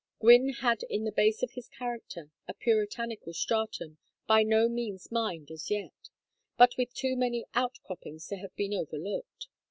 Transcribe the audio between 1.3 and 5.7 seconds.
of his character a puritanical stratum by no means mined as